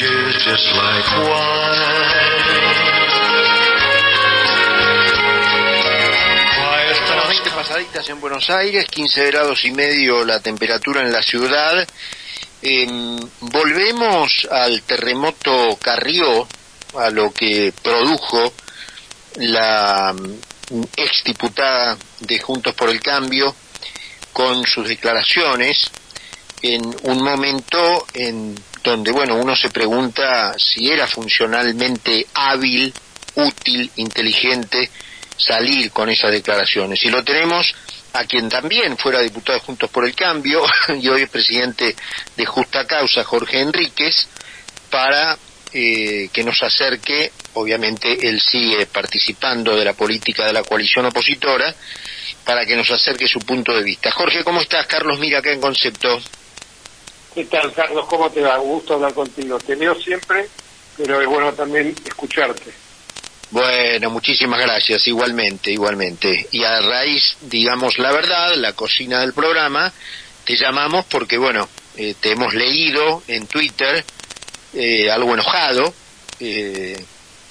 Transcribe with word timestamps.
tears 0.00 0.36
just 0.44 0.66
like 0.76 1.04
Bueno, 7.06 7.22
20 7.28 7.50
pasaditas 7.50 8.08
en 8.08 8.20
Buenos 8.20 8.48
Aires, 8.48 8.86
15 8.86 9.26
grados 9.26 9.64
y 9.64 9.72
medio 9.72 10.24
la 10.24 10.40
temperatura 10.40 11.02
en 11.02 11.12
la 11.12 11.22
ciudad. 11.22 11.86
Em, 12.62 13.18
volvemos 13.40 14.48
al 14.50 14.82
terremoto 14.82 15.78
Carrió, 15.80 16.48
a 16.96 17.10
lo 17.10 17.30
que 17.32 17.72
produjo 17.82 18.54
la 19.36 20.14
mm, 20.14 20.82
exdiputada 20.96 21.98
de 22.20 22.38
Juntos 22.40 22.74
por 22.74 22.88
el 22.88 23.00
Cambio 23.02 23.54
con 24.32 24.64
sus 24.64 24.88
declaraciones 24.88 25.90
en 26.62 26.82
un 27.02 27.22
momento 27.22 28.06
en 28.14 28.54
donde, 28.82 29.12
bueno, 29.12 29.36
uno 29.36 29.54
se 29.54 29.70
pregunta 29.70 30.54
si 30.58 30.90
era 30.90 31.06
funcionalmente 31.06 32.26
hábil, 32.34 32.92
útil, 33.34 33.90
inteligente 33.96 34.90
salir 35.36 35.90
con 35.90 36.08
esas 36.10 36.30
declaraciones. 36.30 37.02
Y 37.04 37.10
lo 37.10 37.22
tenemos 37.24 37.74
a 38.12 38.24
quien 38.24 38.48
también 38.48 38.96
fuera 38.96 39.20
diputado 39.20 39.58
de 39.58 39.64
Juntos 39.64 39.90
por 39.90 40.04
el 40.04 40.14
Cambio 40.14 40.62
y 41.00 41.08
hoy 41.08 41.22
es 41.22 41.30
presidente 41.30 41.94
de 42.36 42.46
Justa 42.46 42.86
Causa, 42.86 43.24
Jorge 43.24 43.60
Enríquez, 43.60 44.26
para 44.90 45.38
eh, 45.72 46.28
que 46.32 46.42
nos 46.42 46.60
acerque, 46.62 47.30
obviamente 47.54 48.28
él 48.28 48.40
sigue 48.40 48.86
participando 48.86 49.76
de 49.76 49.84
la 49.84 49.92
política 49.92 50.44
de 50.44 50.52
la 50.52 50.62
coalición 50.62 51.06
opositora, 51.06 51.72
para 52.44 52.66
que 52.66 52.74
nos 52.74 52.90
acerque 52.90 53.28
su 53.28 53.38
punto 53.40 53.72
de 53.72 53.84
vista. 53.84 54.10
Jorge, 54.10 54.42
¿cómo 54.42 54.60
estás? 54.60 54.86
Carlos 54.86 55.18
Mira 55.20 55.38
acá 55.38 55.52
en 55.52 55.60
Concepto. 55.60 56.20
¿Qué 57.34 57.44
tal, 57.44 57.72
Carlos? 57.72 58.06
¿Cómo 58.06 58.30
te 58.30 58.40
va? 58.40 58.60
Un 58.60 58.70
gusto 58.70 58.94
hablar 58.94 59.14
contigo. 59.14 59.58
Te 59.58 59.76
leo 59.76 59.94
siempre, 59.94 60.48
pero 60.96 61.20
es 61.20 61.26
bueno 61.28 61.52
también 61.52 61.94
escucharte. 62.04 62.72
Bueno, 63.50 64.10
muchísimas 64.10 64.60
gracias, 64.60 65.06
igualmente, 65.08 65.72
igualmente. 65.72 66.48
Y 66.52 66.62
a 66.62 66.80
raíz, 66.80 67.36
digamos 67.42 67.98
la 67.98 68.12
verdad, 68.12 68.54
la 68.56 68.72
cocina 68.74 69.20
del 69.20 69.32
programa, 69.32 69.92
te 70.44 70.56
llamamos 70.56 71.04
porque, 71.06 71.36
bueno, 71.36 71.68
eh, 71.96 72.14
te 72.20 72.32
hemos 72.32 72.54
leído 72.54 73.22
en 73.26 73.46
Twitter 73.46 74.04
eh, 74.72 75.10
algo 75.10 75.34
enojado, 75.34 75.92
eh, 76.38 76.96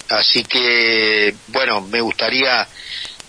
así 0.08 0.42
que, 0.44 1.34
bueno, 1.48 1.82
me 1.82 2.00
gustaría 2.00 2.66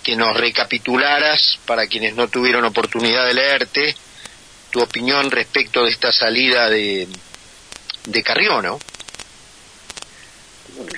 que 0.01 0.15
nos 0.15 0.35
recapitularas, 0.35 1.59
para 1.65 1.87
quienes 1.87 2.15
no 2.15 2.29
tuvieron 2.29 2.63
oportunidad 2.63 3.25
de 3.25 3.33
leerte, 3.33 3.95
tu 4.71 4.81
opinión 4.81 5.29
respecto 5.29 5.83
de 5.83 5.91
esta 5.91 6.11
salida 6.11 6.69
de, 6.69 7.07
de 8.05 8.23
Carrió, 8.23 8.61
¿no? 8.61 8.79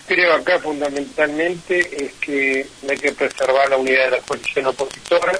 Creo 0.07 0.33
acá 0.33 0.59
fundamentalmente 0.59 2.05
es 2.05 2.13
que 2.13 2.67
hay 2.87 2.97
que 2.97 3.11
preservar 3.11 3.69
la 3.69 3.77
unidad 3.77 4.05
de 4.05 4.11
la 4.11 4.19
coalición 4.19 4.67
opositora 4.67 5.39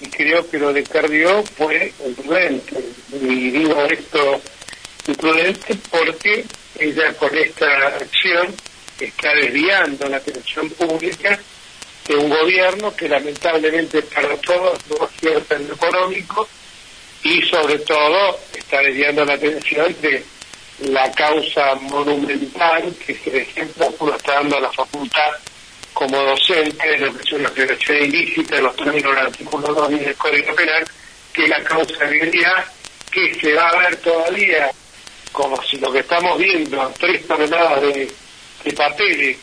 y 0.00 0.08
creo 0.08 0.48
que 0.48 0.58
lo 0.58 0.72
de 0.72 0.82
Carrió 0.82 1.42
fue 1.44 1.92
imprudente. 2.06 2.76
Y 3.12 3.50
digo 3.50 3.84
esto 3.84 4.40
imprudente 5.06 5.76
porque 5.90 6.44
ella 6.78 7.12
con 7.14 7.36
esta 7.36 7.66
acción 7.88 8.54
está 8.98 9.34
desviando 9.34 10.08
la 10.08 10.16
atención 10.16 10.70
pública 10.70 11.38
de 12.08 12.16
un 12.16 12.30
gobierno 12.30 12.94
que 12.96 13.08
lamentablemente 13.08 14.02
para 14.02 14.36
todos 14.38 14.78
no 14.88 15.04
acierta 15.04 15.56
en 15.56 15.68
lo 15.68 15.74
económico 15.74 16.48
y 17.22 17.42
sobre 17.42 17.78
todo 17.80 18.38
está 18.54 18.80
desviando 18.80 19.24
la 19.24 19.34
atención 19.34 19.94
de 20.00 20.24
la 20.80 21.10
causa 21.12 21.74
monumental 21.74 22.94
que, 23.04 23.14
por 23.14 23.36
ejemplo, 23.36 23.94
uno 23.98 24.16
está 24.16 24.34
dando 24.34 24.56
a 24.56 24.60
la 24.60 24.72
facultad 24.72 25.30
como 25.92 26.16
docente 26.16 26.88
de 26.88 26.98
lo 26.98 27.14
que 27.14 27.22
es 27.22 27.32
una 27.32 27.50
violación 27.50 27.98
ilícita 28.04 28.56
de 28.56 28.62
los 28.62 28.76
términos 28.76 29.14
del 29.14 29.26
artículo 29.26 29.74
2 29.74 29.90
del 29.90 30.14
Código 30.16 30.54
Penal, 30.54 30.84
que 31.32 31.48
la 31.48 31.62
causa 31.62 32.04
de 32.06 32.12
vialidad, 32.12 32.64
que 33.10 33.34
se 33.34 33.52
va 33.54 33.68
a 33.68 33.78
ver 33.78 33.96
todavía 33.96 34.70
como 35.32 35.62
si 35.62 35.76
lo 35.76 35.92
que 35.92 36.00
estamos 36.00 36.38
viendo, 36.38 36.92
tres 36.98 37.26
toneladas 37.26 37.82
de, 37.82 38.10
de 38.64 38.72
papeles 38.72 39.36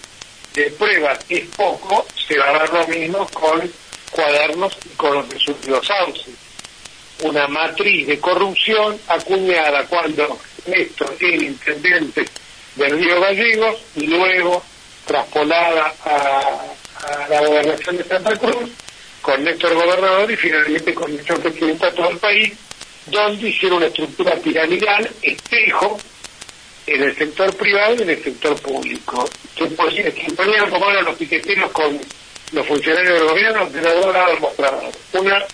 de 0.53 0.71
pruebas 0.71 1.19
es 1.29 1.45
poco, 1.55 2.05
se 2.27 2.37
va 2.39 2.49
a 2.49 2.59
ver 2.59 2.73
lo 2.73 2.87
mismo 2.87 3.27
con 3.27 3.71
cuadernos 4.09 4.75
y 4.85 4.89
con 4.95 5.13
los 5.13 5.29
resultados 5.29 5.85
sauces. 5.85 6.46
Una 7.23 7.47
matriz 7.47 8.07
de 8.07 8.19
corrupción 8.19 8.99
acuñada 9.07 9.85
cuando 9.87 10.39
Néstor 10.67 11.15
era 11.19 11.43
intendente 11.43 12.25
del 12.75 12.99
Río 12.99 13.19
Gallegos 13.19 13.77
y 13.95 14.07
luego 14.07 14.63
traspolada 15.05 15.93
a, 16.05 16.61
a 17.03 17.29
la 17.29 17.41
gobernación 17.41 17.97
de 17.97 18.03
Santa 18.03 18.35
Cruz, 18.37 18.69
con 19.21 19.43
Néstor 19.43 19.73
gobernador 19.73 20.29
y 20.31 20.35
finalmente 20.35 20.93
con 20.93 21.15
Néstor 21.15 21.39
presidente 21.39 21.87
a 21.87 21.91
todo 21.91 22.09
el 22.09 22.17
país, 22.17 22.53
donde 23.07 23.49
hicieron 23.49 23.77
una 23.77 23.87
estructura 23.87 24.35
piramidal, 24.35 25.09
espejo, 25.21 25.97
en 26.87 27.03
el 27.03 27.15
sector 27.15 27.53
privado 27.55 27.95
y 27.95 28.01
en 28.03 28.09
el 28.09 28.23
sector 28.23 28.55
público. 28.61 29.29
Que, 29.55 29.65
ponían 29.67 30.69
como 30.69 30.89
eran 30.89 31.05
los 31.05 31.15
piqueteros 31.15 31.71
con 31.71 31.99
los 32.53 32.65
funcionarios 32.65 33.19
del 33.19 33.27
gobierno 33.27 33.69
de 33.69 33.81
los 33.81 34.05
dos 34.05 34.15
lados. 34.57 34.93
Una, 35.13 35.45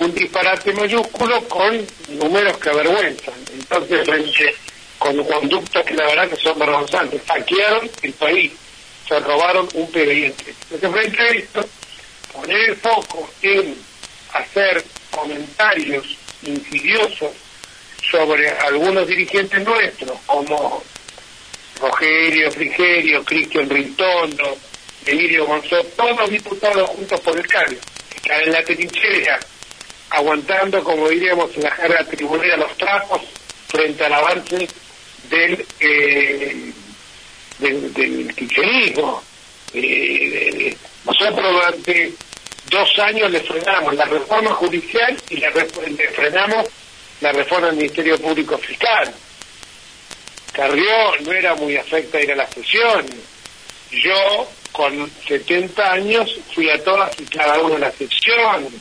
un 0.00 0.14
disparate 0.14 0.72
mayúsculo 0.72 1.40
con 1.48 1.86
números 2.10 2.56
que 2.58 2.70
avergüenzan. 2.70 3.34
Entonces, 3.52 4.06
frente 4.06 4.54
con 4.98 5.24
conductas 5.24 5.84
que 5.84 5.94
la 5.94 6.06
verdad 6.06 6.28
que 6.28 6.36
son 6.36 6.58
vergonzantes, 6.58 7.22
saquearon 7.26 7.90
el 8.02 8.12
país, 8.14 8.52
se 9.06 9.18
robaron 9.20 9.68
un 9.74 9.82
expediente. 9.84 10.54
Entonces, 10.70 10.90
frente 10.90 11.22
a 11.22 11.26
esto, 11.28 11.68
poner 12.32 12.70
el 12.70 12.76
foco 12.76 13.30
en 13.42 13.76
hacer 14.32 14.84
comentarios 15.10 16.16
insidiosos 16.42 17.30
sobre 18.10 18.50
algunos 18.50 19.06
dirigentes 19.06 19.64
nuestros, 19.64 20.18
como 20.26 20.82
Rogerio 21.80 22.50
Frigerio, 22.50 23.24
Cristian 23.24 23.68
Rintondo, 23.68 24.56
Emilio 25.06 25.46
González, 25.46 25.94
todos 25.96 26.18
los 26.18 26.30
diputados 26.30 26.90
juntos 26.90 27.20
por 27.20 27.38
el 27.38 27.46
cambio, 27.46 27.78
están 28.14 28.40
en 28.42 28.52
la 28.52 28.62
trinchera, 28.62 29.38
aguantando, 30.10 30.82
como 30.82 31.08
diríamos 31.08 31.54
en 31.56 31.62
la 31.64 31.70
jerga 31.72 32.04
tribunera, 32.04 32.56
los 32.56 32.76
trapos 32.76 33.22
frente 33.68 34.04
al 34.04 34.14
avance 34.14 34.68
del, 35.28 35.66
eh, 35.80 36.72
del, 37.58 37.94
del. 37.94 38.34
Eh, 39.74 40.76
nosotros 41.04 41.52
durante 41.52 42.12
dos 42.70 42.98
años 42.98 43.30
le 43.30 43.40
frenamos 43.40 43.94
la 43.94 44.04
reforma 44.06 44.52
judicial 44.54 45.16
y 45.28 45.36
le, 45.36 45.50
le 45.50 46.08
frenamos 46.10 46.66
la 47.20 47.32
reforma 47.32 47.68
del 47.68 47.76
Ministerio 47.76 48.18
Público 48.18 48.56
Fiscal. 48.58 49.12
Carrió 50.52 51.16
no 51.20 51.32
era 51.32 51.54
muy 51.54 51.76
afecta 51.76 52.18
a 52.18 52.22
ir 52.22 52.32
a 52.32 52.36
las 52.36 52.50
sesiones. 52.50 53.14
Yo, 53.90 54.48
con 54.72 55.10
70 55.26 55.92
años, 55.92 56.38
fui 56.54 56.68
a 56.68 56.82
todas 56.82 57.18
y 57.20 57.24
cada 57.24 57.60
una 57.60 57.74
de 57.74 57.80
las 57.80 57.94
sesiones. 57.94 58.72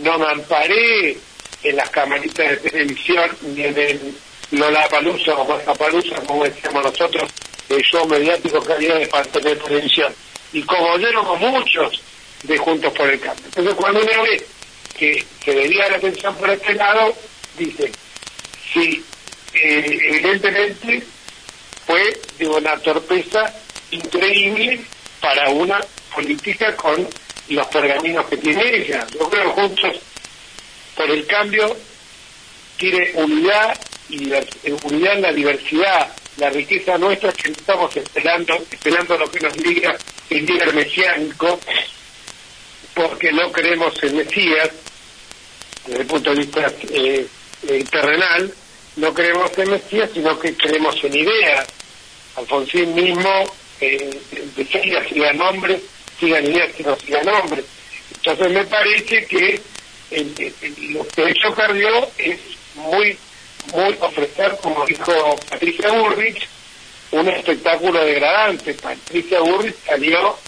No 0.00 0.18
me 0.18 0.26
amparé 0.26 1.16
en 1.62 1.76
las 1.76 1.90
camaritas 1.90 2.50
de 2.50 2.70
televisión 2.70 3.30
ni 3.42 3.64
en 3.64 3.78
el 3.78 4.14
Lollapalooza 4.52 5.34
o 5.34 5.74
Palusa, 5.74 6.16
como 6.26 6.44
decíamos 6.44 6.84
nosotros, 6.84 7.30
el 7.68 7.82
show 7.82 8.06
mediático 8.06 8.60
que 8.60 8.72
había 8.72 8.94
de 8.96 9.06
parte 9.06 9.40
de 9.40 9.56
televisión. 9.56 10.14
Y 10.52 10.62
como 10.62 10.96
éramos 10.96 11.40
muchos 11.40 12.02
de 12.42 12.58
Juntos 12.58 12.92
por 12.92 13.08
el 13.08 13.18
Cambio. 13.20 13.44
Entonces, 13.46 13.74
cuando 13.74 14.00
uno 14.00 14.22
ve 14.22 14.46
que 14.98 15.24
se 15.44 15.54
debía 15.54 15.88
la 15.88 15.96
atención 15.96 16.34
por 16.36 16.50
este 16.50 16.74
lado, 16.74 17.14
dice, 17.56 17.90
sí, 18.72 19.02
eh, 19.54 19.98
evidentemente 20.02 21.02
fue 21.86 22.20
de 22.38 22.46
una 22.46 22.76
torpeza 22.78 23.52
increíble 23.90 24.80
para 25.20 25.48
una 25.50 25.80
política 26.14 26.76
con 26.76 27.08
los 27.54 27.66
pergaminos 27.68 28.26
que 28.26 28.36
tiene 28.36 28.76
ella. 28.76 29.06
Yo 29.12 29.28
creo 29.28 29.50
Juntos 29.50 29.96
por 30.96 31.10
el 31.10 31.26
Cambio 31.26 31.76
tiene 32.76 33.12
unidad 33.14 33.78
y 34.08 34.30
unidad 34.84 35.14
en 35.14 35.22
la 35.22 35.32
diversidad, 35.32 36.14
la 36.36 36.50
riqueza 36.50 36.98
nuestra 36.98 37.32
que 37.32 37.50
estamos 37.50 37.96
esperando, 37.96 38.54
esperando 38.70 39.16
lo 39.16 39.30
que 39.30 39.40
nos 39.40 39.56
diga 39.56 39.96
el 40.28 40.46
líder 40.46 40.74
mesiánico, 40.74 41.58
porque 42.94 43.32
no 43.32 43.50
creemos 43.52 43.94
en 44.02 44.16
Mesías, 44.16 44.70
desde 45.86 46.00
el 46.00 46.06
punto 46.06 46.30
de 46.30 46.36
vista 46.36 46.72
eh, 46.90 47.26
eh, 47.68 47.84
terrenal, 47.90 48.52
no 48.96 49.14
creemos 49.14 49.50
en 49.56 49.70
Mesías, 49.70 50.10
sino 50.12 50.38
que 50.38 50.54
creemos 50.54 51.02
en 51.04 51.16
ideas. 51.16 51.66
Alfonsín 52.36 52.94
mismo 52.94 53.44
eh, 53.80 54.10
decía, 54.56 55.06
sigan 55.08 55.38
nombres, 55.38 55.82
sigan 56.22 56.46
ideas 56.46 56.70
sigan 57.04 57.26
nombres. 57.26 57.64
Entonces 58.14 58.52
me 58.52 58.64
parece 58.64 59.26
que 59.26 59.60
el, 60.12 60.54
lo 60.94 61.06
que 61.08 61.28
hecho 61.30 61.52
Cardió 61.52 62.08
es 62.16 62.38
muy, 62.76 63.18
muy 63.72 63.96
ofrecer, 64.00 64.56
como 64.62 64.86
dijo 64.86 65.36
Patricia 65.50 65.90
Burrich, 65.90 66.48
un 67.10 67.28
espectáculo 67.28 68.04
degradante. 68.04 68.74
Patricia 68.74 69.40
Burris 69.40 69.74
salió 69.84 70.38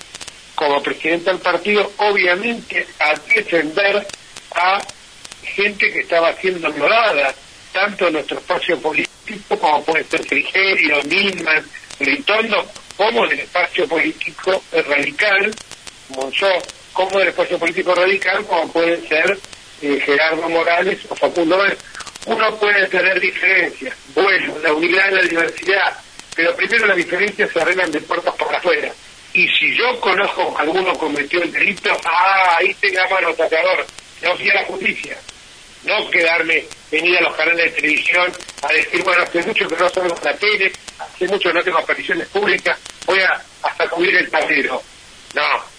como 0.54 0.80
presidenta 0.80 1.32
del 1.32 1.40
partido, 1.40 1.90
obviamente, 1.96 2.86
a 3.00 3.14
defender 3.34 4.06
a 4.54 4.80
gente 5.42 5.92
que 5.92 6.00
estaba 6.00 6.32
siendo 6.34 6.68
ignorada, 6.68 7.34
tanto 7.72 8.06
en 8.06 8.12
nuestro 8.12 8.38
espacio 8.38 8.78
político 8.78 9.58
como 9.58 9.84
puede 9.84 10.04
ser 10.04 10.24
Frigerio, 10.24 11.02
Milman, 11.04 11.64
Ritondo, 11.98 12.64
como 12.96 13.25
en 13.25 13.32
el 13.32 13.41
espacio 13.41 13.88
político 13.88 14.62
radical, 14.87 15.55
Monzó, 16.11 16.50
como 16.93 17.17
en 17.17 17.23
el 17.23 17.29
espacio 17.29 17.58
político 17.58 17.94
radical, 17.94 18.44
como 18.46 18.70
pueden 18.73 19.06
ser 19.08 19.38
eh, 19.82 20.00
Gerardo 20.05 20.49
Morales 20.49 21.00
o 21.08 21.17
Facundo 21.17 21.58
Uno 22.26 22.56
puede 22.56 22.87
tener 22.88 23.20
diferencias, 23.20 23.96
bueno, 24.14 24.55
la 24.62 24.73
unidad 24.73 25.11
y 25.11 25.14
la 25.14 25.23
diversidad, 25.23 25.99
pero 26.35 26.55
primero 26.56 26.87
las 26.87 26.96
diferencias 26.96 27.50
se 27.50 27.61
arreglan 27.61 27.91
de 27.91 28.00
puertas 28.00 28.35
para 28.37 28.58
afuera. 28.58 28.93
Y 29.32 29.49
si 29.49 29.75
yo 29.76 29.99
conozco 30.00 30.55
que 30.55 30.62
alguno 30.62 30.94
cometió 30.94 31.43
el 31.43 31.50
delito, 31.50 31.91
ah, 32.05 32.56
ahí 32.58 32.73
te 32.75 32.91
llama 32.91 33.19
el 33.19 33.26
atacador, 33.26 33.85
no 34.23 34.37
fui 34.37 34.49
a 34.50 34.55
la 34.55 34.64
justicia. 34.64 35.19
No 35.84 36.10
quedarme, 36.10 36.64
venir 36.90 37.19
a 37.19 37.22
los 37.22 37.36
canales 37.36 37.64
de 37.64 37.81
televisión 37.81 38.32
a 38.62 38.72
decir, 38.72 39.02
bueno, 39.02 39.22
hace 39.22 39.42
mucho 39.42 39.69
que 39.69 39.76
no 39.76 39.88
salgo 39.88 40.19
la 40.22 40.34
tele, 40.34 40.72
hace 40.98 41.28
mucho 41.28 41.48
que 41.50 41.54
no 41.54 41.62
tengo 41.62 41.78
apariciones 41.78 42.28
públicas, 42.28 42.78
voy 43.06 43.20
a 43.20 43.42
hasta 43.62 43.88
cubrir 43.88 44.16
el 44.16 44.31
tablero. 44.31 44.82
No. 45.34 45.75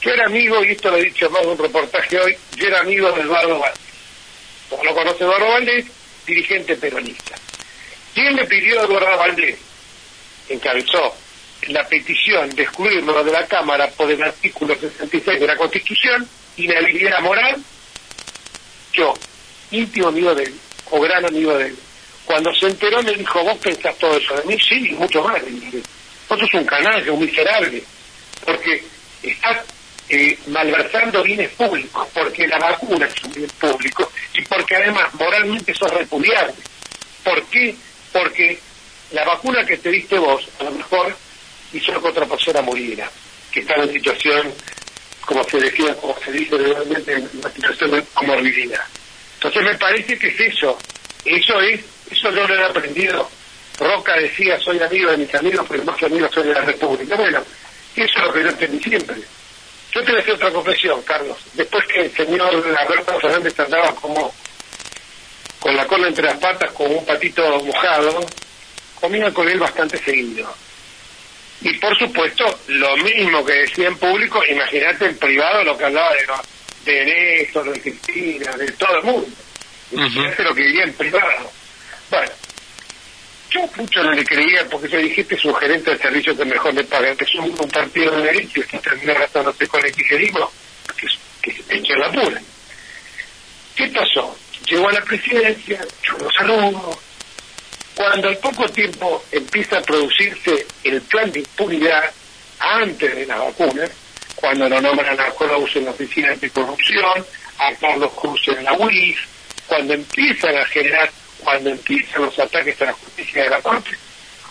Yo 0.00 0.10
era 0.10 0.26
amigo, 0.26 0.62
y 0.64 0.72
esto 0.72 0.90
lo 0.90 0.96
he 0.96 1.04
dicho 1.04 1.30
más 1.30 1.42
en 1.42 1.50
un 1.50 1.58
reportaje 1.58 2.18
hoy, 2.18 2.36
yo 2.56 2.66
era 2.66 2.80
amigo 2.80 3.10
de 3.12 3.22
Eduardo 3.22 3.58
Valdés. 3.58 3.80
Como 4.68 4.84
lo 4.84 4.94
conoce 4.94 5.24
Eduardo 5.24 5.48
Valdés, 5.48 5.86
dirigente 6.26 6.76
peronista. 6.76 7.34
¿Quién 8.12 8.34
le 8.36 8.44
pidió 8.44 8.80
a 8.80 8.84
Eduardo 8.84 9.16
Valdés? 9.16 9.58
Encabezó 10.48 11.14
la 11.68 11.86
petición 11.86 12.50
de 12.50 12.64
excluirlo 12.64 13.24
de 13.24 13.32
la 13.32 13.46
Cámara 13.46 13.88
por 13.90 14.10
el 14.10 14.22
artículo 14.22 14.74
66 14.74 15.40
de 15.40 15.46
la 15.46 15.56
Constitución, 15.56 16.28
inhabilidad 16.56 17.20
moral, 17.20 17.62
yo, 18.92 19.14
íntimo 19.70 20.08
amigo 20.08 20.34
de 20.34 20.44
él, 20.44 20.54
o 20.90 21.00
gran 21.00 21.24
amigo 21.24 21.56
de 21.56 21.66
él, 21.68 21.76
cuando 22.24 22.54
se 22.54 22.66
enteró 22.66 23.02
me 23.02 23.12
dijo, 23.12 23.42
vos 23.42 23.58
pensás 23.58 23.96
todo 23.98 24.16
eso 24.16 24.34
de 24.34 24.44
mí, 24.44 24.58
sí, 24.60 24.88
y 24.90 24.92
mucho 24.92 25.22
más, 25.22 25.42
vos 26.28 26.40
sos 26.40 26.54
un 26.54 26.64
canalla, 26.64 27.12
un 27.12 27.20
miserable, 27.20 27.82
porque 28.44 28.82
estás 29.22 29.58
eh, 30.08 30.38
malversando 30.48 31.22
bienes 31.22 31.50
públicos, 31.50 32.06
porque 32.12 32.46
la 32.46 32.58
vacuna 32.58 33.06
es 33.06 33.24
un 33.24 33.32
bien 33.32 33.50
público, 33.60 34.10
y 34.34 34.42
porque 34.42 34.76
además 34.76 35.12
moralmente 35.14 35.74
sos 35.74 35.90
repudiable. 35.90 36.54
¿Por 37.22 37.42
qué? 37.46 37.74
Porque 38.12 38.58
la 39.12 39.24
vacuna 39.24 39.64
que 39.64 39.76
te 39.76 39.90
diste 39.90 40.18
vos, 40.18 40.46
a 40.60 40.64
lo 40.64 40.72
mejor 40.72 41.16
hizo 41.72 42.00
que 42.00 42.08
otra 42.08 42.26
persona 42.26 42.62
muriera, 42.62 43.10
que 43.52 43.60
estaba 43.60 43.84
en 43.84 43.92
situación, 43.92 44.52
como 45.24 45.44
se 45.44 45.58
decía, 45.58 45.94
como 45.96 46.16
se 46.24 46.32
dice 46.32 46.56
realmente, 46.56 47.12
en 47.12 47.30
una 47.34 47.50
situación 47.50 47.90
de 47.92 48.02
comorbilidad. 48.14 48.84
Entonces 49.44 49.72
me 49.72 49.78
parece 49.78 50.18
que 50.18 50.28
es 50.28 50.40
eso, 50.40 50.78
eso 51.22 51.60
es, 51.60 51.80
eso 52.10 52.30
yo 52.30 52.48
lo 52.48 52.54
he 52.54 52.64
aprendido. 52.64 53.28
Roca 53.78 54.14
decía, 54.14 54.58
soy 54.58 54.80
amigo 54.80 55.10
de 55.10 55.18
mis 55.18 55.34
amigos, 55.34 55.66
pero 55.68 55.84
más 55.84 55.96
que 55.96 56.06
amigo 56.06 56.26
soy 56.32 56.44
de 56.44 56.54
la 56.54 56.62
República. 56.62 57.14
Bueno, 57.14 57.44
eso 57.94 58.18
es 58.18 58.24
lo 58.24 58.32
que 58.32 58.42
yo 58.42 58.48
entendí 58.48 58.82
siempre. 58.82 59.16
Yo 59.92 60.02
te 60.02 60.12
voy 60.12 60.20
a 60.20 60.22
hacer 60.22 60.34
otra 60.34 60.50
confesión, 60.50 61.02
Carlos. 61.02 61.36
Después 61.52 61.84
que 61.86 62.00
el 62.00 62.16
señor 62.16 62.54
Alberto 62.78 63.20
Fernández 63.20 63.60
andaba 63.60 63.94
como 63.96 64.34
con 65.60 65.76
la 65.76 65.86
cola 65.86 66.08
entre 66.08 66.24
las 66.24 66.38
patas, 66.38 66.72
como 66.72 66.98
un 66.98 67.04
patito 67.04 67.42
mojado, 67.62 68.24
comía 68.98 69.30
con 69.30 69.46
él 69.46 69.58
bastante 69.58 69.98
seguido. 69.98 70.54
Y 71.60 71.74
por 71.74 71.94
supuesto, 71.98 72.44
lo 72.68 72.96
mismo 72.96 73.44
que 73.44 73.52
decía 73.52 73.88
en 73.88 73.98
público, 73.98 74.42
imagínate 74.48 75.04
en 75.04 75.18
privado 75.18 75.64
lo 75.64 75.76
que 75.76 75.84
hablaba 75.84 76.14
de, 76.14 76.26
de 76.84 77.04
Néstor, 77.04 77.72
de 77.72 77.80
Cristina, 77.80 78.52
de 78.56 78.70
todo 78.72 78.98
el 78.98 79.04
mundo. 79.04 79.28
Imagínate 79.92 80.42
lo 80.42 80.54
que 80.54 80.62
diría 80.62 80.84
en 80.84 80.92
privado. 80.94 81.50
Bueno, 82.10 82.32
yo 83.50 83.60
mucho 83.76 84.02
no 84.02 84.12
le 84.12 84.24
creía 84.24 84.66
porque 84.68 84.88
yo 84.88 84.98
dije, 84.98 85.20
este 85.20 85.34
es 85.36 85.44
un 85.44 85.54
gerente 85.54 85.90
de 85.90 85.98
servicios 85.98 86.36
que 86.36 86.44
mejor 86.44 86.74
me 86.74 86.84
pagan, 86.84 87.16
que 87.16 87.24
es 87.24 87.34
un, 87.34 87.54
partido 87.68 88.16
de 88.16 88.22
derecho 88.24 88.60
que 88.68 88.78
termina 88.78 89.14
gastándose 89.14 89.66
con 89.66 89.84
el 89.84 89.92
kirchnerismo, 89.92 90.50
que, 90.96 91.06
que 91.42 91.62
se 91.62 91.76
echó 91.76 91.94
la 91.94 92.10
pura. 92.10 92.40
¿Qué 93.76 93.88
pasó? 93.88 94.36
Llegó 94.66 94.88
a 94.88 94.92
la 94.92 95.02
presidencia, 95.02 95.84
yo 96.02 96.18
lo 96.18 96.30
saludo, 96.32 96.98
cuando 97.94 98.28
al 98.28 98.38
poco 98.38 98.68
tiempo 98.68 99.24
empieza 99.30 99.78
a 99.78 99.82
producirse 99.82 100.66
el 100.82 101.00
plan 101.02 101.30
de 101.30 101.40
impunidad 101.40 102.12
antes 102.58 103.14
de 103.14 103.26
la 103.26 103.36
vacuna, 103.36 103.88
cuando 104.44 104.68
lo 104.68 104.78
nombran 104.78 105.18
a 105.18 105.30
Cruz 105.30 105.74
en 105.76 105.86
la 105.86 105.92
Oficina 105.92 106.30
Anticorrupción, 106.32 107.24
a 107.58 107.74
Carlos 107.76 108.12
Cruz 108.12 108.46
en 108.48 108.62
la 108.62 108.74
UIF, 108.74 109.18
cuando 109.66 109.94
empiezan 109.94 110.54
a 110.54 110.66
generar, 110.66 111.10
cuando 111.42 111.70
empiezan 111.70 112.26
los 112.26 112.38
ataques 112.38 112.82
a 112.82 112.84
la 112.84 112.92
justicia 112.92 113.44
de 113.44 113.48
la 113.48 113.62
Corte, 113.62 113.96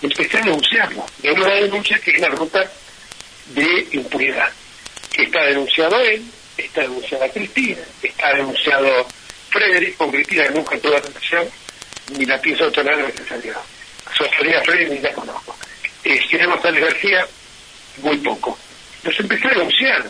empecé 0.01 0.37
a 0.39 0.41
denunciarlo. 0.41 1.05
De 1.19 1.31
una 1.31 1.47
denuncia 1.47 1.99
que 1.99 2.09
es 2.09 2.19
la 2.19 2.29
ruta 2.29 2.67
de 3.53 3.87
impunidad. 3.91 4.49
Está 5.15 5.43
denunciado 5.43 5.99
él, 5.99 6.25
está 6.57 6.81
denunciada 6.81 7.29
Cristina, 7.29 7.81
está 8.01 8.33
denunciado 8.33 9.07
Frederick, 9.51 9.95
Cristina 10.09 10.49
nunca 10.49 10.75
tuvo 10.79 10.97
atención 10.97 11.47
ni 12.17 12.25
la 12.25 12.41
pienso 12.41 12.71
tolerar 12.71 12.97
necesaria. 12.97 13.55
Sostería 14.17 14.59
Freddy 14.63 14.95
ni 14.95 14.99
la 15.01 15.13
conozco. 15.13 15.55
Eh, 16.03 16.19
García, 16.79 17.27
muy 18.01 18.17
poco. 18.17 18.57
Los 19.03 19.19
empecé 19.19 19.47
a 19.47 19.51
denunciar. 19.51 20.03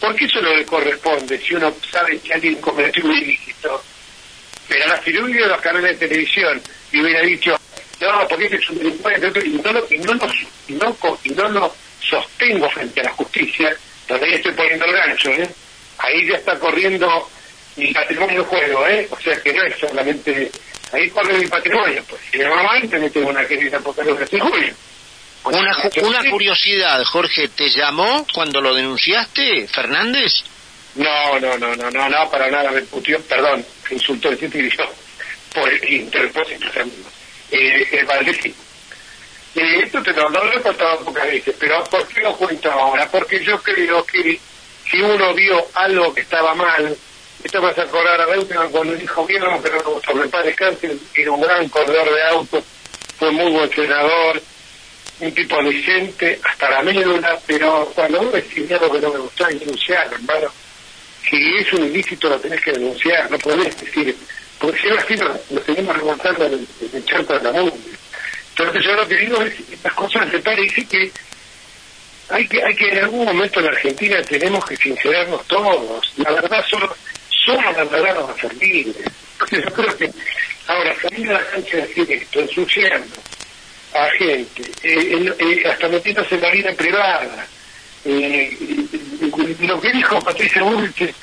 Porque 0.00 0.26
eso 0.26 0.40
no 0.42 0.54
le 0.54 0.64
corresponde 0.66 1.38
si 1.38 1.54
uno 1.54 1.74
sabe 1.90 2.18
que 2.18 2.34
alguien 2.34 2.56
cometió 2.56 3.04
un 3.04 3.12
ilícito. 3.12 3.82
Pero 4.68 4.86
la 4.88 5.00
cirugía 5.02 5.42
de 5.42 5.48
los 5.48 5.60
canales 5.60 5.98
de 5.98 6.08
televisión 6.08 6.60
y 6.92 7.00
hubiera 7.00 7.22
dicho, 7.22 7.56
no, 8.00 8.28
porque 8.28 8.44
este 8.44 8.56
es 8.56 8.70
un 8.70 8.78
delincuente, 8.78 9.26
y 9.44 9.50
no, 9.50 9.72
lo, 9.72 9.86
y, 9.90 9.98
no 9.98 10.14
lo, 10.14 11.18
y, 11.24 11.30
no, 11.30 11.48
no 11.48 11.72
sostengo 12.00 12.68
frente 12.70 13.00
a 13.00 13.04
la 13.04 13.12
justicia, 13.12 13.76
donde 14.08 14.26
ahí 14.26 14.34
estoy 14.34 14.52
poniendo 14.52 14.84
el 14.84 14.92
gancho, 14.92 15.30
¿eh? 15.30 15.48
ahí 15.98 16.26
ya 16.26 16.36
está 16.36 16.58
corriendo 16.58 17.28
mi 17.76 17.92
patrimonio 17.92 18.40
en 18.40 18.44
juego, 18.44 18.86
¿eh? 18.86 19.08
o 19.10 19.20
sea 19.20 19.40
que 19.40 19.52
no 19.52 19.62
es 19.64 19.78
solamente 19.78 20.50
ahí 20.92 21.10
corre 21.10 21.38
mi 21.38 21.46
patrimonio, 21.46 22.02
pues 22.08 22.20
si 22.30 22.38
me 22.38 22.48
va 22.48 22.80
tengo 23.12 23.28
una 23.28 23.46
querida 23.46 23.80
porque 23.80 24.04
lo 24.04 24.16
que 24.16 24.38
Julio. 24.38 24.74
Una, 25.46 25.76
una 26.02 26.30
curiosidad, 26.30 27.04
Jorge, 27.04 27.48
¿te 27.48 27.70
llamó 27.70 28.26
cuando 28.34 28.60
lo 28.60 28.74
denunciaste, 28.74 29.68
Fernández? 29.68 30.32
No, 30.96 31.38
no, 31.38 31.56
no, 31.58 31.76
no, 31.76 31.90
no, 31.90 32.08
no, 32.08 32.30
para 32.30 32.50
nada 32.50 32.70
me 32.72 32.82
putió, 32.82 33.20
perdón, 33.22 33.64
me 33.88 33.96
insultó 33.96 34.28
el 34.30 34.38
yo, 34.38 34.84
por 35.54 35.72
el 35.72 35.92
interpósito 35.92 36.66
eh, 37.50 37.88
el 37.92 38.06
Valdés 38.06 38.44
eh, 38.46 39.80
esto 39.84 40.02
te 40.02 40.12
lo, 40.12 40.28
lo 40.28 40.52
he 40.52 40.60
contado 40.60 40.98
pocas 41.00 41.26
veces, 41.26 41.54
pero 41.58 41.82
¿por 41.84 42.06
qué 42.08 42.20
lo 42.20 42.36
cuento 42.36 42.70
ahora? 42.70 43.08
Porque 43.08 43.42
yo 43.42 43.58
creo 43.62 44.04
que 44.04 44.38
si 44.90 45.00
uno 45.00 45.32
vio 45.32 45.66
algo 45.74 46.12
que 46.12 46.20
estaba 46.22 46.54
mal, 46.54 46.94
esto 47.42 47.62
me 47.62 47.70
hace 47.70 47.82
acordar 47.82 48.20
a 48.20 48.26
Reutemann 48.26 48.70
cuando 48.70 48.94
dijo, 48.94 49.24
bien, 49.24 49.42
pero 49.62 50.00
sobre 50.04 50.28
padre 50.28 50.54
cáncer, 50.54 50.96
era 51.14 51.30
un 51.30 51.40
gran 51.40 51.68
corredor 51.68 52.14
de 52.14 52.22
autos, 52.24 52.64
fue 53.18 53.30
muy 53.30 53.50
buen 53.50 53.64
entrenador, 53.64 54.42
un 55.20 55.32
tipo 55.32 55.62
decente, 55.62 56.38
hasta 56.44 56.70
la 56.70 56.82
médula, 56.82 57.38
pero 57.46 57.90
cuando 57.94 58.20
uno 58.20 58.30
decía 58.32 58.76
algo 58.76 58.92
que 58.92 59.00
no 59.00 59.12
me 59.12 59.18
gustaba, 59.18 59.50
denunciar, 59.50 60.12
hermano. 60.12 60.52
Si 61.28 61.36
es 61.56 61.72
un 61.72 61.84
ilícito 61.86 62.28
lo 62.28 62.38
tenés 62.38 62.60
que 62.60 62.72
denunciar, 62.72 63.30
no 63.30 63.38
podés 63.38 63.80
decir, 63.80 64.14
porque 64.60 64.78
si 64.80 64.88
no 64.88 64.96
así 64.96 65.16
lo, 65.16 65.62
seguimos 65.64 65.96
remontando 65.96 66.46
en 66.46 66.66
el, 66.92 67.04
charco 67.04 67.38
de 67.38 67.44
la 67.44 67.52
mundo. 67.52 67.76
Entonces 68.50 68.84
yo 68.84 68.92
lo 68.94 69.08
que 69.08 69.16
digo 69.16 69.42
es, 69.42 69.54
estas 69.70 69.92
cosas 69.94 70.32
me 70.32 70.38
parece 70.38 70.86
que 70.86 71.10
hay 72.28 72.46
que, 72.46 72.62
hay 72.62 72.76
que 72.76 72.88
en 72.90 72.98
algún 72.98 73.24
momento 73.24 73.60
en 73.60 73.66
Argentina 73.66 74.22
tenemos 74.22 74.64
que 74.64 74.76
sincerarnos 74.76 75.46
todos. 75.46 76.12
La 76.18 76.30
verdad 76.32 76.64
solo 76.68 76.94
somos 77.44 77.64
las 77.64 77.76
verdaderas 77.90 78.28
a 78.28 78.40
servir. 78.40 78.94
Entonces 79.32 79.64
yo 79.64 79.72
creo 79.72 79.96
que 79.96 80.10
ahora 80.68 80.94
salir 81.00 81.30
a 81.30 81.32
la 81.34 81.46
cancha 81.50 81.78
y 81.78 81.80
decir 81.80 82.12
esto, 82.12 82.40
ensuciando 82.40 83.16
a 83.96 84.10
gente, 84.10 84.62
eh, 84.82 85.34
eh, 85.38 85.62
hasta 85.68 85.88
metiéndose 85.88 86.34
en 86.34 86.40
la 86.42 86.50
vida 86.50 86.72
privada. 86.72 87.46
Eh, 88.04 88.56
lo 89.60 89.80
que 89.80 89.92
dijo 89.92 90.20
Patricia 90.20 90.62
Bullrich, 90.62 91.14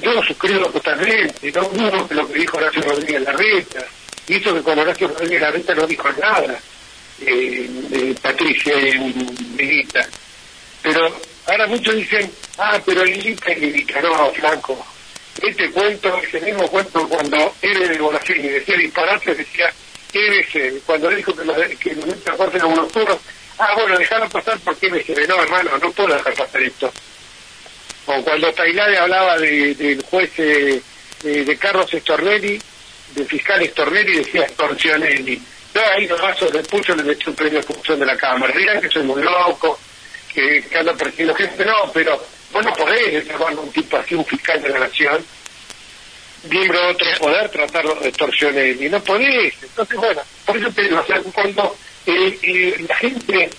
yo 0.00 0.12
lo 0.12 0.22
suscribo 0.22 0.66
totalmente, 0.66 1.52
no 1.52 1.62
dudo 1.64 2.06
lo 2.10 2.28
que 2.28 2.38
dijo 2.38 2.56
Horacio 2.56 2.82
Rodríguez 2.82 3.22
Larreta, 3.22 3.84
y 4.28 4.36
eso 4.36 4.54
que 4.54 4.62
con 4.62 4.78
Horacio 4.78 5.08
Rodríguez 5.08 5.40
Larreta 5.42 5.74
no 5.74 5.86
dijo 5.86 6.08
nada, 6.12 6.58
Patricia 8.22 8.78
y 8.78 8.92
Lilita. 9.56 10.06
Pero 10.82 11.14
ahora 11.46 11.66
muchos 11.66 11.94
dicen, 11.94 12.30
ah, 12.58 12.80
pero 12.84 13.04
Lilita 13.04 13.52
y 13.52 13.60
Lilita, 13.60 14.00
no, 14.00 14.30
flaco, 14.32 14.86
este 15.40 15.70
cuento, 15.70 16.20
ese 16.22 16.40
mismo 16.40 16.68
cuento 16.68 17.08
cuando 17.08 17.54
él 17.62 17.78
de 17.78 18.36
y 18.36 18.48
decía 18.48 18.76
disparate, 18.76 19.34
decía 19.34 19.72
EBC, 20.18 20.82
cuando 20.84 21.08
dijo 21.10 21.34
que 21.34 21.44
los, 21.44 21.56
que 21.78 21.94
los 21.94 22.54
eran 22.54 22.66
unos 22.66 22.92
turnos, 22.92 23.18
ah, 23.58 23.74
bueno, 23.74 23.98
dejaron 23.98 24.28
pasar 24.28 24.58
porque 24.64 24.86
EBC, 24.86 25.28
no, 25.28 25.42
hermano, 25.42 25.70
no 25.78 25.92
puedo 25.92 26.14
dejar 26.14 26.34
pasar 26.34 26.62
esto. 26.62 26.92
O 28.06 28.22
cuando 28.22 28.52
Tailade 28.52 28.98
hablaba 28.98 29.38
de, 29.38 29.74
del 29.74 30.02
juez 30.02 30.30
eh, 30.38 30.82
de, 31.22 31.56
Carlos 31.56 31.92
Estornelli, 31.94 32.60
del 33.14 33.26
fiscal 33.26 33.62
Estornelli, 33.62 34.16
decía 34.18 34.44
Estorcionelli. 34.44 35.40
No, 35.74 35.80
ahí 35.96 36.06
nomás 36.06 36.40
el 36.42 36.62
pucho 36.64 36.94
le 36.96 37.04
metió 37.04 37.30
un 37.30 37.36
premio 37.36 37.60
de 37.60 37.62
función 37.62 38.00
de 38.00 38.06
la 38.06 38.16
Cámara. 38.16 38.52
Dirán 38.56 38.80
que 38.80 38.90
soy 38.90 39.04
muy 39.04 39.22
loco, 39.22 39.78
que, 40.34 40.62
que 40.68 40.78
ando 40.78 40.96
persiguiendo 40.96 41.34
gente, 41.34 41.64
no, 41.64 41.90
pero 41.92 42.20
vos 42.52 42.64
no 42.64 42.72
podés 42.74 43.24
llamar 43.26 43.52
a 43.52 43.60
un 43.60 43.72
tipo 43.72 43.96
así, 43.96 44.14
un 44.14 44.24
fiscal 44.24 44.60
de 44.60 44.68
la 44.68 44.80
nación, 44.80 45.24
miembro 46.44 46.80
de 46.80 46.86
otro 46.92 47.06
poder, 47.18 47.48
tratarlo 47.48 47.94
de 47.96 48.08
Estorcionelli. 48.08 48.88
No 48.88 49.00
podés. 49.02 49.54
Entonces, 49.62 49.96
bueno, 49.96 50.20
por 50.46 50.56
eso 50.56 50.70
te 50.72 50.82
digo, 50.82 51.00
o 51.00 51.06
sea, 51.06 51.20
cuando 51.32 51.76
eh, 52.06 52.38
eh, 52.42 52.84
la 52.88 52.96
gente 52.96 53.50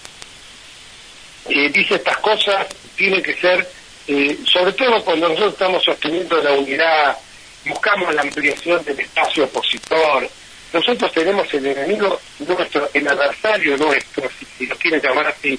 eh, 1.49 1.69
dice 1.69 1.95
estas 1.95 2.17
cosas, 2.17 2.67
tiene 2.95 3.21
que 3.21 3.33
ser 3.35 3.67
eh, 4.07 4.37
sobre 4.45 4.73
todo 4.73 5.03
cuando 5.03 5.29
nosotros 5.29 5.53
estamos 5.53 5.83
sosteniendo 5.83 6.41
la 6.41 6.51
unidad, 6.51 7.17
buscamos 7.65 8.13
la 8.13 8.21
ampliación 8.21 8.83
del 8.83 8.99
espacio 8.99 9.45
opositor, 9.45 10.29
nosotros 10.73 11.11
tenemos 11.13 11.53
el 11.53 11.67
enemigo 11.67 12.19
nuestro, 12.39 12.89
el 12.93 13.07
adversario 13.07 13.77
nuestro, 13.77 14.29
si, 14.57 14.65
lo 14.65 14.75
quieren 14.75 15.01
llamar 15.01 15.27
así, 15.27 15.57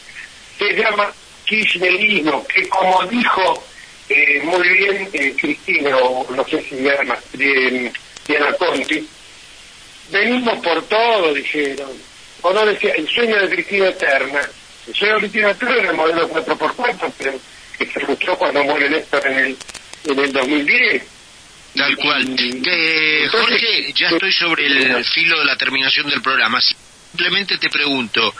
se 0.59 0.75
llama 0.75 1.11
kirchnerismo, 1.47 2.47
que 2.47 2.69
como 2.69 3.03
dijo 3.07 3.65
eh, 4.09 4.41
muy 4.45 4.69
bien 4.69 5.09
eh, 5.13 5.35
Cristina, 5.39 5.97
o 5.97 6.31
no 6.35 6.45
sé 6.47 6.63
si 6.63 6.77
llama, 6.77 7.17
Diana 7.33 8.53
Conti, 8.59 9.09
venimos 10.11 10.59
por 10.59 10.83
todo, 10.87 11.33
dijeron, 11.33 11.91
o 12.43 12.53
no 12.53 12.67
decía, 12.67 12.93
el 12.93 13.09
sueño 13.09 13.41
de 13.41 13.49
Cristina 13.49 13.89
Eterna, 13.89 14.41
el 14.87 14.95
sueño 14.95 15.15
de 15.15 15.21
Cristina 15.21 15.51
Eterna 15.51 15.77
era 15.77 15.91
el 15.91 15.97
modelo 15.97 16.29
4x4, 16.31 17.13
pero 17.19 17.41
que 17.79 17.87
se 17.87 18.01
frustró 18.01 18.37
cuando 18.37 18.63
muere 18.65 18.91
Néstor 18.91 19.27
en 19.27 19.39
el, 19.39 19.57
en 20.05 20.19
el 20.19 20.33
2010. 20.33 21.03
Tal 21.75 21.97
cual. 21.97 22.37
Que, 22.37 23.29
Jorge, 23.31 23.93
ya 23.95 24.09
estoy 24.11 24.33
sobre 24.33 24.67
el 24.67 25.05
filo 25.05 25.41
de 25.41 25.45
la 25.45 25.57
terminación 25.57 26.09
del 26.09 26.23
programa. 26.23 26.61
Simplemente 26.61 27.59
te 27.59 27.69
pregunto, 27.69 28.33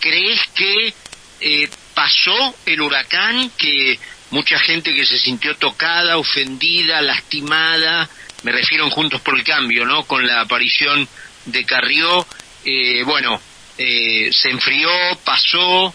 ¿crees 0.00 0.40
que 0.54 0.92
eh, 1.40 1.68
pasó 1.94 2.54
el 2.66 2.80
huracán, 2.80 3.50
que 3.56 3.98
mucha 4.30 4.58
gente 4.58 4.94
que 4.94 5.06
se 5.06 5.18
sintió 5.18 5.54
tocada, 5.56 6.18
ofendida, 6.18 7.00
lastimada, 7.00 8.08
me 8.42 8.52
refiero 8.52 8.84
en 8.84 8.90
Juntos 8.90 9.20
por 9.20 9.36
el 9.36 9.44
Cambio, 9.44 9.84
¿no? 9.84 10.04
Con 10.04 10.26
la 10.26 10.40
aparición 10.40 11.06
de 11.46 11.64
Carrió, 11.64 12.26
eh, 12.64 13.02
bueno, 13.04 13.40
eh, 13.78 14.30
se 14.32 14.50
enfrió, 14.50 14.88
pasó, 15.24 15.94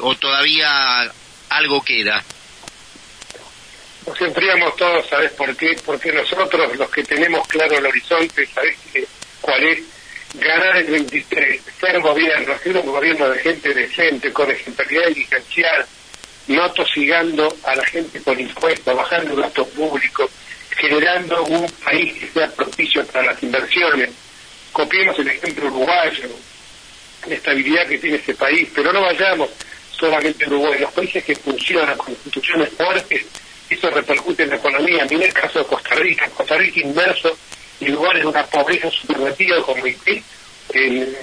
o 0.00 0.14
todavía 0.14 1.12
algo 1.50 1.82
queda. 1.82 2.24
Nos 4.06 4.20
enfriamos 4.22 4.74
todos, 4.76 5.06
¿sabes 5.08 5.30
por 5.32 5.54
qué? 5.56 5.76
Porque 5.84 6.12
nosotros, 6.12 6.76
los 6.76 6.90
que 6.90 7.04
tenemos 7.04 7.46
claro 7.46 7.78
el 7.78 7.86
horizonte, 7.86 8.46
¿sabes 8.46 8.76
cuál 9.40 9.62
es? 9.64 9.82
Ganar 10.34 10.76
el 10.76 10.86
23, 10.86 11.60
ser 11.80 12.00
gobierno, 12.00 12.56
ser 12.62 12.76
un 12.76 12.86
gobierno 12.86 13.28
de 13.28 13.38
gente 13.40 13.74
decente, 13.74 14.32
con 14.32 14.50
ejemplaridad 14.50 15.08
dirigencial, 15.08 15.86
no 16.50 16.70
tosigando 16.72 17.54
a 17.64 17.76
la 17.76 17.84
gente 17.86 18.20
con 18.22 18.38
impuestos, 18.38 18.96
bajando 18.96 19.34
el 19.34 19.42
gasto 19.42 19.64
público, 19.66 20.28
generando 20.76 21.44
un 21.44 21.70
país 21.84 22.12
que 22.14 22.28
sea 22.28 22.48
propicio 22.48 23.06
para 23.06 23.26
las 23.26 23.42
inversiones. 23.42 24.10
Copiemos 24.72 25.18
el 25.18 25.28
ejemplo 25.28 25.66
uruguayo, 25.66 26.28
la 27.26 27.34
estabilidad 27.34 27.86
que 27.86 27.98
tiene 27.98 28.16
ese 28.16 28.34
país, 28.34 28.68
pero 28.74 28.92
no 28.92 29.00
vayamos 29.00 29.48
solamente 29.92 30.46
Uruguay, 30.46 30.80
los 30.80 30.92
países 30.92 31.22
que 31.22 31.36
funcionan 31.36 31.96
con 31.96 32.10
instituciones 32.10 32.70
fuertes, 32.70 33.26
eso 33.68 33.90
repercute 33.90 34.42
en 34.42 34.50
la 34.50 34.56
economía. 34.56 35.06
Mira 35.08 35.26
el 35.26 35.32
caso 35.32 35.60
de 35.60 35.66
Costa 35.66 35.94
Rica, 35.94 36.28
Costa 36.30 36.56
Rica 36.56 36.80
inmerso 36.80 37.36
en 37.80 37.92
lugares 37.92 38.22
de 38.22 38.28
una 38.28 38.44
pobreza 38.46 38.90
superlativa 38.90 39.62
como 39.62 39.84
Haití, 39.84 40.22
en, 40.72 41.16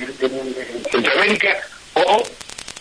Centroamérica, 0.90 1.58
o 1.96 2.24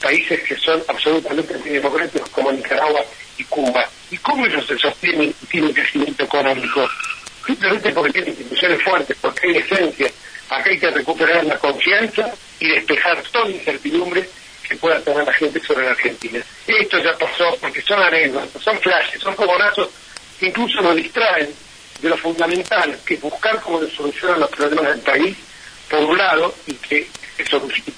países 0.06 0.40
que 0.44 0.54
son 0.56 0.80
absolutamente 0.86 1.54
antidemocráticos 1.54 2.28
como 2.30 2.52
Nicaragua 2.52 3.04
y 3.38 3.44
Cuba. 3.44 3.84
¿Y 4.08 4.16
cómo 4.18 4.46
ellos 4.46 4.64
se 4.64 4.78
sostienen 4.78 5.34
y 5.42 5.46
tienen 5.46 5.72
crecimiento 5.72 6.22
económico? 6.22 6.88
Simplemente 7.44 7.90
porque 7.90 8.12
tienen 8.12 8.30
instituciones 8.30 8.82
fuertes, 8.84 9.16
porque 9.20 9.48
hay 9.48 9.56
esencia. 9.56 10.08
Acá 10.48 10.70
hay 10.70 10.78
que 10.78 10.90
recuperar 10.90 11.44
la 11.44 11.58
confianza 11.58 12.32
y 12.60 12.68
despejar 12.68 13.20
toda 13.32 13.50
incertidumbre 13.50 14.28
que 14.68 14.76
pueda 14.76 15.00
tener 15.00 15.24
la 15.24 15.32
gente 15.32 15.58
sobre 15.58 15.86
la 15.86 15.90
Argentina. 15.90 16.40
Esto 16.68 16.98
ya 17.02 17.12
pasó 17.18 17.56
porque 17.60 17.82
son 17.82 18.00
anécdotas, 18.00 18.62
son 18.62 18.78
flashes, 18.78 19.20
son 19.20 19.34
fogonazos 19.34 19.88
que 20.38 20.46
incluso 20.46 20.82
nos 20.82 20.94
distraen 20.94 21.52
de 22.00 22.08
lo 22.08 22.16
fundamental, 22.16 22.96
que 23.04 23.14
es 23.14 23.20
buscar 23.20 23.60
cómo 23.60 23.80
solucionar 23.88 24.38
los 24.38 24.50
problemas 24.50 24.86
del 24.86 25.00
país, 25.00 25.36
por 25.90 25.98
un 25.98 26.16
lado, 26.16 26.54
y 26.68 26.74
que, 26.74 27.08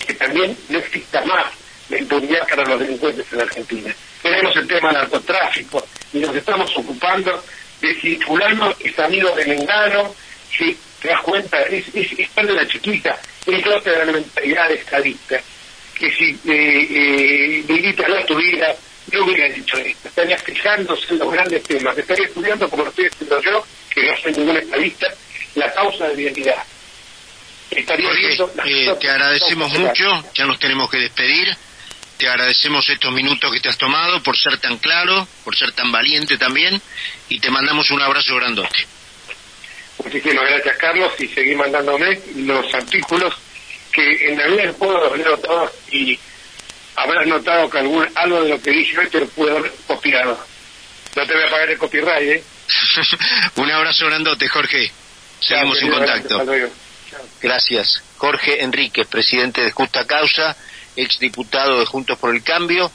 que 0.07 0.15
también 0.15 0.57
no 0.71 0.79
exista 0.79 1.23
más 1.27 1.68
la 1.89 1.99
impunidad 1.99 2.47
para 2.49 2.65
los 2.65 2.81
delincuentes 2.81 3.27
en 3.33 3.41
Argentina. 3.41 3.95
Tenemos 4.23 4.57
el 4.57 4.67
tema 4.67 4.89
del 4.89 4.99
narcotráfico 4.99 5.87
y 6.13 6.19
nos 6.19 6.35
estamos 6.35 6.77
ocupando 6.77 7.43
de 7.81 7.95
si 8.01 8.17
fulano 8.17 8.75
es 8.81 8.99
amigo 8.99 9.31
de 9.37 9.47
Mengano, 9.47 10.15
si 10.51 10.77
te 11.01 11.09
das 11.09 11.23
cuenta, 11.23 11.63
es, 11.63 11.87
es, 11.95 12.19
es 12.19 12.35
de 12.35 12.53
la 12.53 12.67
chiquita, 12.67 13.19
es 13.47 13.67
otra 13.67 13.93
de 13.93 14.07
la 14.07 14.13
mentalidad 14.13 14.71
estadista 14.73 15.41
que 15.99 16.11
si 16.13 16.31
eh, 16.51 17.65
eh, 17.69 17.95
no 18.09 18.17
estuviera, 18.17 18.75
no 19.13 19.25
hubiera 19.25 19.49
dicho 19.49 19.77
esto. 19.79 20.09
Estaría 20.09 20.39
fijándose 20.39 21.07
en 21.11 21.19
los 21.19 21.33
grandes 21.33 21.63
temas. 21.65 21.99
Estaría 21.99 22.27
estudiando, 22.27 22.71
como 22.71 22.85
lo 22.85 22.91
estoy 22.91 23.07
estudiando 23.07 23.43
yo, 23.43 23.67
que 23.93 24.07
no 24.07 24.17
soy 24.17 24.33
ningún 24.33 24.57
estadista, 24.57 25.09
la 25.57 25.73
causa 25.73 26.09
de 26.09 26.23
identidad. 26.23 26.63
Estaría 27.71 28.11
viendo 28.13 28.51
eh, 28.65 28.97
te 28.99 29.11
agradecemos 29.11 29.79
mucho, 29.79 30.25
ya 30.35 30.47
nos 30.47 30.59
tenemos 30.59 30.89
que 30.89 30.99
despedir. 30.99 31.57
Te 32.19 32.29
agradecemos 32.29 32.89
estos 32.91 33.13
minutos 33.13 33.53
que 33.53 33.61
te 33.61 33.69
has 33.69 33.79
tomado 33.79 34.21
por 34.23 34.37
ser 34.37 34.59
tan 34.59 34.77
claro, 34.79 35.27
por 35.45 35.57
ser 35.57 35.73
tan 35.73 35.93
valiente 35.93 36.37
también, 36.37 36.81
y 37.29 37.39
te 37.39 37.51
mandamos 37.51 37.91
un 37.93 38.03
abrazo 38.03 38.35
grandote. 38.37 38.87
Muchísimas 40.05 40.45
gracias, 40.45 40.77
Carlos, 40.79 41.13
y 41.19 41.29
seguí 41.29 41.55
mandándome 41.55 42.21
los 42.37 42.75
artículos 42.75 43.35
que 43.93 44.29
en 44.29 44.37
realidad 44.37 44.75
puedo 44.77 44.99
los 45.01 45.19
leo 45.19 45.39
todos 45.39 45.71
y 45.91 46.19
habrás 46.97 47.27
notado 47.27 47.71
que 47.71 47.79
algún, 47.79 48.09
algo 48.15 48.43
de 48.43 48.49
lo 48.51 48.63
que 48.63 48.71
dije 48.71 48.99
hoy 48.99 49.09
te 49.09 49.21
lo 49.21 49.29
pude 49.29 49.57
haber 49.57 49.73
copiado. 49.87 50.39
No 51.17 51.27
te 51.27 51.35
voy 51.35 51.45
a 51.45 51.51
pagar 51.51 51.71
el 51.71 51.79
copyright, 51.79 52.29
¿eh? 52.29 52.45
Un 53.57 53.71
abrazo 53.71 54.07
grandote, 54.07 54.49
Jorge. 54.49 54.91
Seguimos 55.41 55.81
en 55.83 55.91
contacto. 55.91 56.45
Gracias. 57.41 58.03
Jorge 58.17 58.63
Enríquez, 58.63 59.07
presidente 59.07 59.63
de 59.63 59.71
Justa 59.71 60.05
Causa, 60.05 60.57
exdiputado 61.03 61.79
de 61.79 61.87
Juntos 61.87 62.19
por 62.19 62.35
el 62.35 62.43
Cambio. 62.43 62.91